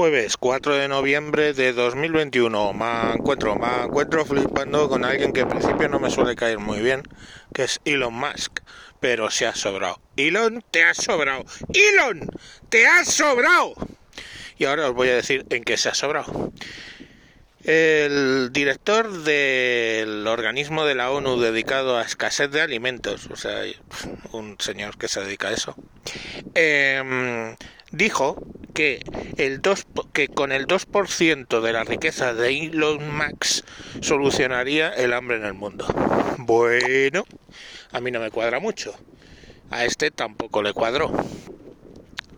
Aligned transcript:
jueves 0.00 0.38
4 0.38 0.76
de 0.76 0.88
noviembre 0.88 1.52
de 1.52 1.74
2021 1.74 2.72
me 2.72 3.12
encuentro, 3.12 3.54
me 3.56 3.84
encuentro 3.84 4.24
flipando 4.24 4.88
con 4.88 5.04
alguien 5.04 5.34
que 5.34 5.40
en 5.40 5.50
principio 5.50 5.90
no 5.90 6.00
me 6.00 6.08
suele 6.08 6.36
caer 6.36 6.58
muy 6.58 6.80
bien, 6.80 7.02
que 7.52 7.64
es 7.64 7.82
Elon 7.84 8.14
Musk, 8.14 8.60
pero 8.98 9.30
se 9.30 9.46
ha 9.46 9.54
sobrado. 9.54 10.00
Elon, 10.16 10.64
te 10.70 10.84
has 10.84 10.96
sobrado. 10.96 11.44
Elon, 11.74 12.30
te 12.70 12.86
has 12.86 13.12
sobrado. 13.12 13.74
Y 14.56 14.64
ahora 14.64 14.88
os 14.88 14.94
voy 14.94 15.10
a 15.10 15.16
decir 15.16 15.44
en 15.50 15.64
qué 15.64 15.76
se 15.76 15.90
ha 15.90 15.94
sobrado. 15.94 16.50
El 17.64 18.54
director 18.54 19.22
del 19.22 20.26
organismo 20.26 20.86
de 20.86 20.94
la 20.94 21.10
ONU 21.10 21.38
dedicado 21.38 21.98
a 21.98 22.02
escasez 22.04 22.50
de 22.50 22.62
alimentos, 22.62 23.28
o 23.30 23.36
sea, 23.36 23.64
un 24.32 24.56
señor 24.60 24.96
que 24.96 25.08
se 25.08 25.20
dedica 25.20 25.48
a 25.48 25.52
eso, 25.52 25.76
eh, 26.54 27.54
dijo 27.90 28.42
que, 28.80 29.04
el 29.36 29.60
2, 29.60 29.86
que 30.14 30.28
con 30.28 30.52
el 30.52 30.66
2% 30.66 31.60
de 31.60 31.72
la 31.74 31.84
riqueza 31.84 32.32
de 32.32 32.48
Elon 32.64 33.14
Musk 33.14 33.66
solucionaría 34.00 34.88
el 34.88 35.12
hambre 35.12 35.36
en 35.36 35.44
el 35.44 35.52
mundo. 35.52 35.86
Bueno, 36.38 37.26
a 37.92 38.00
mí 38.00 38.10
no 38.10 38.20
me 38.20 38.30
cuadra 38.30 38.58
mucho. 38.58 38.94
A 39.70 39.84
este 39.84 40.10
tampoco 40.10 40.62
le 40.62 40.72
cuadró. 40.72 41.12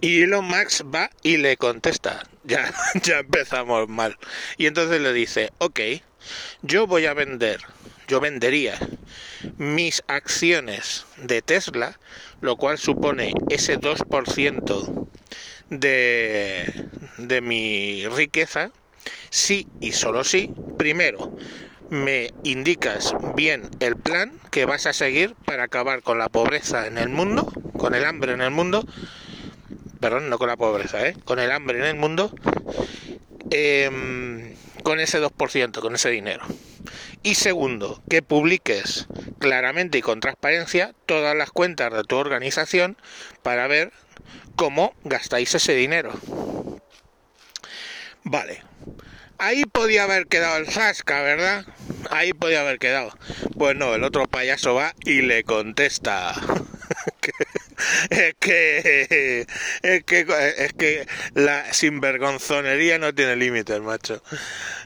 Y 0.00 0.22
Elon 0.22 0.44
Musk 0.44 0.84
va 0.92 1.10
y 1.22 1.36
le 1.36 1.56
contesta. 1.56 2.28
Ya, 2.42 2.74
ya 3.04 3.20
empezamos 3.20 3.88
mal. 3.88 4.18
Y 4.56 4.66
entonces 4.66 5.00
le 5.00 5.12
dice, 5.12 5.52
ok, 5.58 5.78
yo 6.62 6.88
voy 6.88 7.06
a 7.06 7.14
vender, 7.14 7.60
yo 8.08 8.18
vendería 8.18 8.80
mis 9.58 10.02
acciones 10.08 11.06
de 11.18 11.40
Tesla, 11.40 12.00
lo 12.40 12.56
cual 12.56 12.78
supone 12.78 13.32
ese 13.48 13.78
2% 13.78 15.08
de, 15.72 16.88
de 17.18 17.40
mi 17.40 18.06
riqueza, 18.08 18.70
sí 19.30 19.66
y 19.80 19.92
solo 19.92 20.22
sí, 20.24 20.52
primero, 20.76 21.34
me 21.88 22.32
indicas 22.44 23.14
bien 23.34 23.68
el 23.80 23.96
plan 23.96 24.32
que 24.50 24.64
vas 24.64 24.86
a 24.86 24.92
seguir 24.92 25.34
para 25.44 25.64
acabar 25.64 26.02
con 26.02 26.18
la 26.18 26.28
pobreza 26.28 26.86
en 26.86 26.98
el 26.98 27.08
mundo, 27.08 27.52
con 27.76 27.94
el 27.94 28.04
hambre 28.04 28.32
en 28.32 28.42
el 28.42 28.50
mundo, 28.50 28.84
perdón, 30.00 30.28
no 30.28 30.38
con 30.38 30.48
la 30.48 30.56
pobreza, 30.56 31.06
¿eh? 31.06 31.16
con 31.24 31.38
el 31.38 31.50
hambre 31.50 31.78
en 31.78 31.84
el 31.84 31.96
mundo, 31.96 32.34
eh, 33.50 34.54
con 34.82 35.00
ese 35.00 35.20
2%, 35.20 35.80
con 35.80 35.94
ese 35.94 36.10
dinero. 36.10 36.44
Y 37.22 37.36
segundo, 37.36 38.02
que 38.10 38.20
publiques 38.20 39.06
claramente 39.38 39.98
y 39.98 40.02
con 40.02 40.20
transparencia 40.20 40.92
todas 41.06 41.36
las 41.36 41.50
cuentas 41.50 41.92
de 41.92 42.02
tu 42.04 42.16
organización 42.16 42.96
para 43.42 43.68
ver 43.68 43.92
cómo 44.56 44.94
gastáis 45.04 45.54
ese 45.54 45.74
dinero. 45.74 46.12
Vale. 48.24 48.62
Ahí 49.38 49.64
podía 49.64 50.04
haber 50.04 50.28
quedado 50.28 50.58
el 50.58 50.68
Zasca, 50.68 51.20
¿verdad? 51.22 51.66
Ahí 52.10 52.32
podía 52.32 52.60
haber 52.60 52.78
quedado. 52.78 53.12
Pues 53.58 53.76
no, 53.76 53.94
el 53.94 54.04
otro 54.04 54.26
payaso 54.26 54.74
va 54.74 54.94
y 55.04 55.22
le 55.22 55.42
contesta. 55.42 56.34
es 58.10 58.34
que 58.38 59.46
es 59.82 60.04
que 60.04 60.26
es 60.58 60.72
que 60.72 61.06
la 61.34 61.72
sinvergonzonería 61.72 62.98
no 62.98 63.14
tiene 63.14 63.36
límites, 63.36 63.80
macho. 63.80 64.22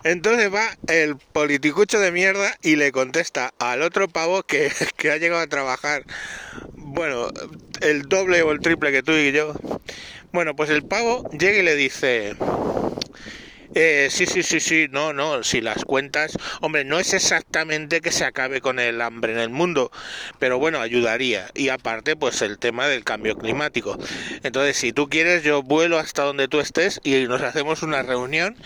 Entonces 0.04 0.52
va 0.52 0.76
el 0.88 1.16
politicucho 1.16 1.98
de 1.98 2.12
mierda 2.12 2.56
y 2.62 2.76
le 2.76 2.92
contesta 2.92 3.52
al 3.58 3.82
otro 3.82 4.08
pavo 4.08 4.42
que, 4.42 4.70
que 4.96 5.10
ha 5.10 5.16
llegado 5.16 5.40
a 5.40 5.46
trabajar 5.46 6.04
bueno, 6.74 7.28
el 7.80 8.02
doble 8.02 8.42
o 8.42 8.52
el 8.52 8.60
triple 8.60 8.92
que 8.92 9.02
tú 9.02 9.12
y 9.12 9.32
yo. 9.32 9.54
Bueno, 10.32 10.54
pues 10.54 10.70
el 10.70 10.82
pavo 10.82 11.28
llega 11.30 11.58
y 11.58 11.62
le 11.62 11.74
dice, 11.74 12.36
eh, 13.78 14.08
sí, 14.10 14.24
sí, 14.24 14.42
sí, 14.42 14.58
sí, 14.58 14.86
no, 14.90 15.12
no, 15.12 15.44
si 15.44 15.60
las 15.60 15.84
cuentas, 15.84 16.38
hombre, 16.62 16.84
no 16.84 16.98
es 16.98 17.12
exactamente 17.12 18.00
que 18.00 18.10
se 18.10 18.24
acabe 18.24 18.62
con 18.62 18.78
el 18.78 19.02
hambre 19.02 19.34
en 19.34 19.38
el 19.38 19.50
mundo, 19.50 19.92
pero 20.38 20.58
bueno, 20.58 20.80
ayudaría. 20.80 21.50
Y 21.54 21.68
aparte, 21.68 22.16
pues 22.16 22.40
el 22.40 22.58
tema 22.58 22.88
del 22.88 23.04
cambio 23.04 23.36
climático. 23.36 23.98
Entonces, 24.42 24.78
si 24.78 24.94
tú 24.94 25.10
quieres, 25.10 25.42
yo 25.42 25.62
vuelo 25.62 25.98
hasta 25.98 26.22
donde 26.22 26.48
tú 26.48 26.58
estés 26.58 27.00
y 27.04 27.26
nos 27.26 27.42
hacemos 27.42 27.82
una 27.82 28.02
reunión. 28.02 28.56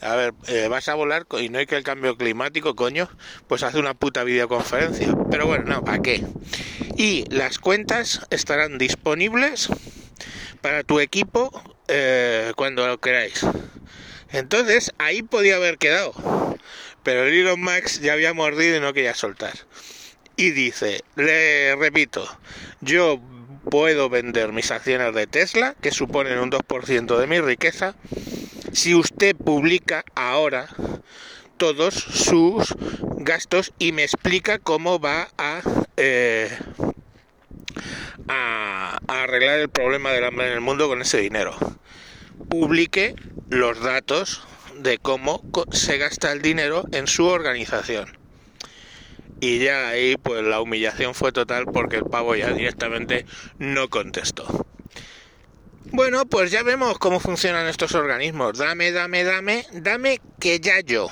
A 0.00 0.16
ver, 0.16 0.34
eh, 0.48 0.66
vas 0.68 0.88
a 0.88 0.94
volar 0.94 1.26
y 1.40 1.48
no 1.48 1.60
hay 1.60 1.66
que 1.66 1.76
el 1.76 1.84
cambio 1.84 2.16
climático, 2.16 2.74
coño, 2.74 3.08
pues 3.46 3.62
hace 3.62 3.78
una 3.78 3.94
puta 3.94 4.24
videoconferencia. 4.24 5.14
Pero 5.30 5.46
bueno, 5.46 5.64
no, 5.66 5.84
¿para 5.84 6.00
qué? 6.00 6.24
Y 6.96 7.24
las 7.32 7.60
cuentas 7.60 8.26
estarán 8.30 8.78
disponibles 8.78 9.68
para 10.60 10.82
tu 10.82 10.98
equipo 10.98 11.52
eh, 11.86 12.52
cuando 12.56 12.84
lo 12.88 12.98
queráis. 12.98 13.46
Entonces 14.36 14.92
ahí 14.98 15.22
podía 15.22 15.56
haber 15.56 15.78
quedado. 15.78 16.12
Pero 17.02 17.24
el 17.24 17.32
Elon 17.32 17.60
Max 17.60 18.00
ya 18.00 18.12
había 18.12 18.34
mordido 18.34 18.76
y 18.76 18.80
no 18.80 18.92
quería 18.92 19.14
soltar. 19.14 19.54
Y 20.36 20.50
dice, 20.50 21.02
le 21.14 21.74
repito, 21.76 22.28
yo 22.82 23.18
puedo 23.70 24.10
vender 24.10 24.52
mis 24.52 24.70
acciones 24.70 25.14
de 25.14 25.26
Tesla, 25.26 25.74
que 25.80 25.90
suponen 25.90 26.38
un 26.38 26.50
2% 26.50 27.18
de 27.18 27.26
mi 27.26 27.40
riqueza, 27.40 27.94
si 28.72 28.94
usted 28.94 29.34
publica 29.34 30.04
ahora 30.14 30.68
todos 31.56 31.94
sus 31.94 32.74
gastos 33.16 33.72
y 33.78 33.92
me 33.92 34.02
explica 34.02 34.58
cómo 34.58 35.00
va 35.00 35.28
a, 35.38 35.62
eh, 35.96 36.50
a, 38.28 38.98
a 39.08 39.22
arreglar 39.22 39.60
el 39.60 39.70
problema 39.70 40.12
del 40.12 40.24
hambre 40.24 40.48
en 40.48 40.52
el 40.52 40.60
mundo 40.60 40.88
con 40.88 41.00
ese 41.00 41.18
dinero. 41.18 41.56
Publique 42.48 43.14
los 43.48 43.80
datos 43.80 44.42
de 44.76 44.98
cómo 44.98 45.42
se 45.72 45.98
gasta 45.98 46.32
el 46.32 46.42
dinero 46.42 46.84
en 46.92 47.06
su 47.06 47.26
organización. 47.26 48.18
Y 49.40 49.58
ya 49.58 49.88
ahí 49.88 50.16
pues 50.16 50.42
la 50.42 50.60
humillación 50.60 51.14
fue 51.14 51.32
total 51.32 51.66
porque 51.66 51.96
el 51.96 52.04
pavo 52.04 52.34
ya 52.34 52.52
directamente 52.52 53.26
no 53.58 53.88
contestó. 53.88 54.66
Bueno, 55.92 56.26
pues 56.26 56.50
ya 56.50 56.62
vemos 56.62 56.98
cómo 56.98 57.20
funcionan 57.20 57.66
estos 57.68 57.94
organismos. 57.94 58.58
Dame, 58.58 58.92
dame, 58.92 59.24
dame, 59.24 59.66
dame 59.72 60.20
que 60.40 60.60
ya 60.60 60.80
yo. 60.80 61.08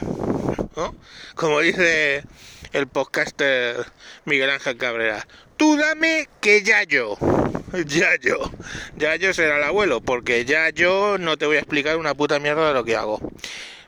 Como 1.35 1.61
dice 1.61 2.25
el 2.73 2.89
podcaster 2.89 3.87
Miguel 4.25 4.51
Ángel 4.51 4.77
Cabrera. 4.77 5.27
Tú 5.57 5.77
dame 5.77 6.29
que 6.41 6.63
ya 6.63 6.83
yo. 6.83 7.17
Ya 7.87 8.17
yo. 8.21 8.51
Ya 8.97 9.17
yo 9.17 9.35
será 9.35 9.59
el 9.59 9.65
abuelo, 9.65 10.01
porque 10.01 10.45
ya 10.45 10.71
yo 10.71 11.19
no 11.19 11.37
te 11.37 11.47
voy 11.47 11.57
a 11.57 11.61
explicar 11.61 11.97
una 11.97 12.15
puta 12.15 12.39
mierda 12.39 12.69
de 12.69 12.75
lo 12.75 12.85
que 12.85 12.97
hago. 12.97 13.21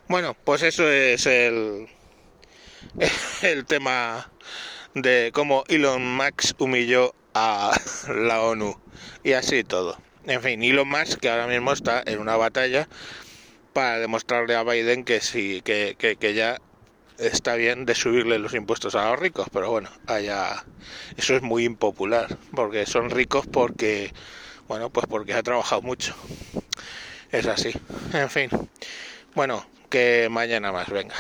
Bueno, 0.08 0.36
pues 0.44 0.62
eso 0.62 0.90
es 0.90 1.26
el, 1.26 1.88
el 3.42 3.64
tema 3.66 4.30
de 4.94 5.30
cómo 5.32 5.64
Elon 5.68 6.16
Musk 6.16 6.60
humilló 6.60 7.14
a 7.34 7.78
la 8.08 8.42
ONU. 8.42 8.78
Y 9.22 9.32
así 9.32 9.64
todo. 9.64 9.98
En 10.26 10.42
fin, 10.42 10.62
Elon 10.62 10.88
Musk 10.88 11.20
que 11.20 11.28
ahora 11.28 11.46
mismo 11.46 11.72
está 11.72 12.02
en 12.06 12.18
una 12.18 12.36
batalla 12.36 12.88
para 13.72 13.98
demostrarle 13.98 14.56
a 14.56 14.62
Biden 14.62 15.04
que 15.04 15.20
sí, 15.20 15.60
que, 15.62 15.96
que, 15.98 16.16
que 16.16 16.34
ya 16.34 16.60
está 17.18 17.54
bien 17.54 17.86
de 17.86 17.94
subirle 17.94 18.38
los 18.38 18.54
impuestos 18.54 18.94
a 18.94 19.10
los 19.10 19.18
ricos, 19.18 19.48
pero 19.52 19.70
bueno, 19.70 19.90
allá 20.06 20.64
eso 21.16 21.34
es 21.36 21.42
muy 21.42 21.64
impopular, 21.64 22.36
porque 22.54 22.86
son 22.86 23.10
ricos 23.10 23.46
porque, 23.46 24.12
bueno, 24.68 24.90
pues 24.90 25.06
porque 25.06 25.34
ha 25.34 25.42
trabajado 25.42 25.82
mucho. 25.82 26.14
Es 27.30 27.46
así. 27.46 27.72
En 28.12 28.30
fin. 28.30 28.50
Bueno, 29.34 29.66
que 29.90 30.28
mañana 30.30 30.72
más, 30.72 30.88
venga. 30.88 31.14